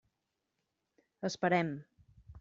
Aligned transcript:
Esperem. 1.29 1.69